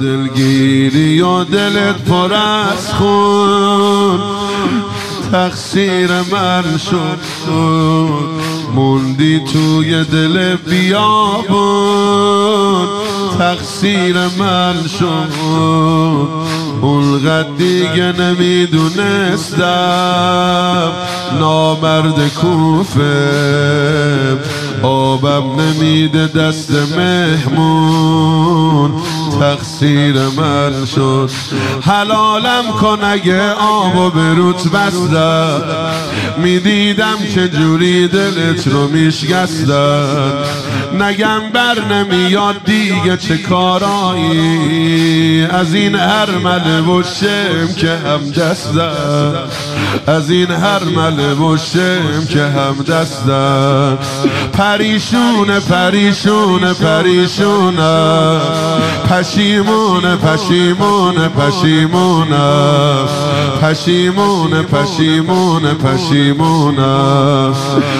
[0.00, 4.20] دلگیری و دلت پر از خون.
[5.32, 7.18] تقصیر من شد
[8.74, 11.54] موندی توی دل بیابون.
[13.38, 15.28] تقصیر من شد.
[16.80, 19.62] اونقدر دیگه نمی‌دونستم.
[21.40, 23.04] نامرد کوفه.
[24.82, 28.90] آبم نمیده دست مهمون.
[29.40, 31.30] تقصیر من شد.
[31.82, 35.62] حلالم کن اگه آب به روت بستم.
[36.36, 40.44] می‌دیدم که جوری دلت رو میشگستم
[41.02, 44.94] نگم بر نمیاد دیگه چه کارایی.
[45.50, 49.34] از این هرمله و شم که هم دستم
[50.06, 53.98] از این هرمله و شم که هم دستم
[54.52, 58.40] پریشونه پریشونه پریشونه
[60.00, 62.28] پشیمون پشیمون پشیمون
[63.62, 66.76] پشیمون پشیمون پشیمون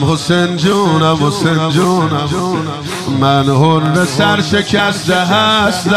[0.02, 2.30] حسین جونم حسین جونم.
[3.19, 5.94] من هر سر شکسته هستم.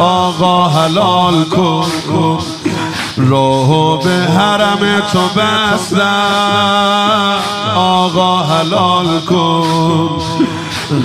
[0.00, 1.86] آقا حلال کن.
[3.16, 7.38] راهو به حرم تو بستم.
[7.76, 10.06] آقا حلال کن.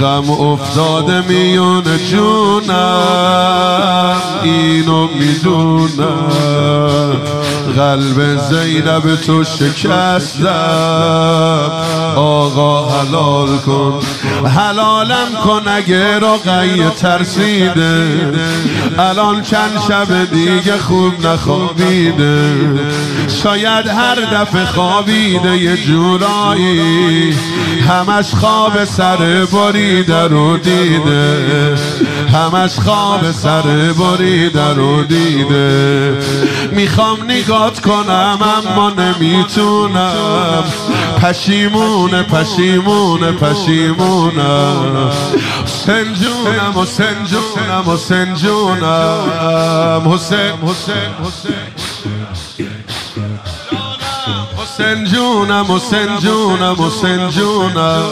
[0.02, 3.36] غم افتاده میون جونم.
[4.44, 6.31] اینو می‌دونم.
[7.75, 10.47] قلب زینب تو شکستم
[12.16, 14.00] آقا حلال کن.
[14.47, 18.08] حلالم کن اگه رقیه ترسیده.
[18.99, 22.55] الان چند شب دیگه خوب نخوابیده.
[23.43, 27.36] شاید هر دفعه خوابیده یه جورایی.
[27.89, 31.76] همش خواب سر بریده رو دیده.
[32.33, 36.17] همش خواب سر بریده رو دیده.
[36.71, 37.17] می‌خوام
[37.61, 40.64] نگات کنم اما نمی‌تونم.
[41.22, 45.11] پشیمونه پشیمونه پشیمونم
[45.66, 49.22] سنجونم و سنجونم و سنجونم.
[50.14, 51.55] حسین حسین حسین.
[54.58, 58.04] حسین جونم حسین جونم حسین جونم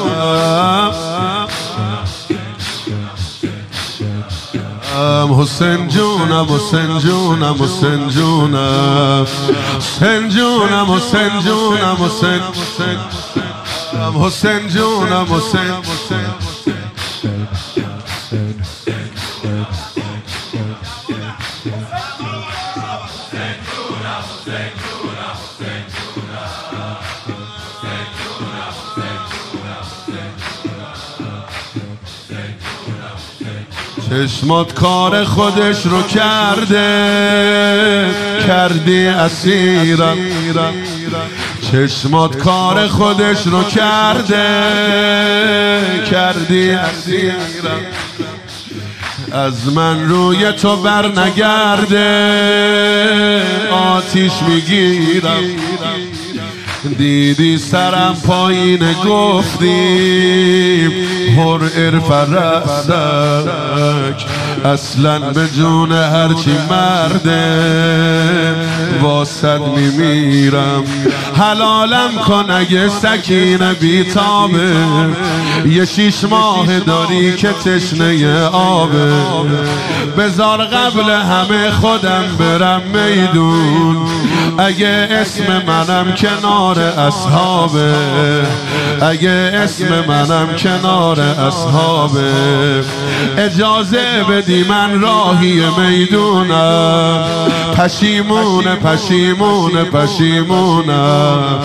[5.02, 11.96] I'm Hussein June, I'm Hussein June, I'm Hussein June, Hussein June, I'm Hussein June, I'm
[11.96, 12.42] Hussein,
[13.94, 15.70] I'm Hussein June, I'm Hussein.
[15.72, 18.84] Hussein June, I'm Hussein
[25.94, 26.69] June.
[34.10, 36.80] چشمات کار خودش رو کرده.
[38.48, 40.18] کردی اسیرم
[41.72, 44.44] چشمات کار خودش رو کرده.
[46.12, 47.36] کردی اسیرم
[49.32, 52.02] از من روی تو بر نگرده.
[53.72, 55.44] آتیش می‌گیرم.
[56.84, 60.92] دیدی سرم پایین گفتیم
[61.38, 63.00] هر ارفرستک
[64.66, 68.56] اصلا به جون هرچی مرده
[69.02, 70.84] واسد میمیرم.
[71.38, 74.74] حلالم کن اگه سکین بیتابه.
[75.66, 79.14] یه شیش ماه داری که تشنه آبه.
[80.18, 83.98] بزار قبل همه خودم برم میدون.
[84.58, 87.96] اگه اسم منم کنار اصحابه
[89.02, 92.32] اگه اسم منم کنار اصحابه
[93.38, 97.26] اجازه بدی من راهی می‌دونم.
[97.78, 101.60] پشیمونه پشیمونه پشیمونم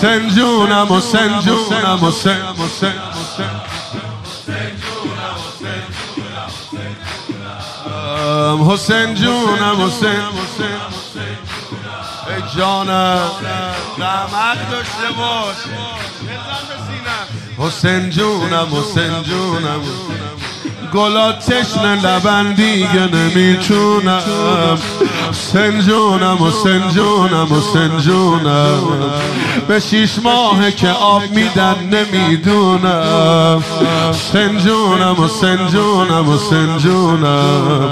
[0.00, 2.10] سنجونم و سنجونم و
[8.72, 10.93] حسین جونم حسین
[12.56, 13.30] جانم
[13.98, 15.56] رحمت داشته باش.
[17.58, 19.82] حسین جونم حسین جونم.
[20.94, 24.78] گلا تشن لبن دیگه نمی‌تونم
[25.32, 28.82] سنجونم و سنجونم و سنجونم.
[29.68, 33.62] به شیش ماه که آب میدن نمی‌دونم.
[34.32, 37.90] سنجونم و سنجونم و سنجونم.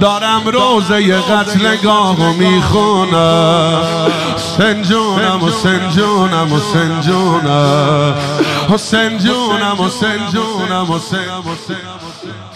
[0.00, 3.80] دارم روزه قتلگاه و می‌خونم.
[4.58, 8.14] سنجونم و سنجونم و سنجونم.
[8.68, 12.47] و سنجونم و سنجونم و سنجونم